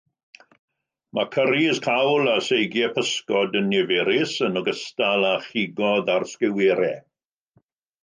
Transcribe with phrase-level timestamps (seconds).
[1.17, 7.01] Mae cyrris, cawl a seigiau pysgod yn niferus, yn ogystal â chigoedd ar sgiwerau.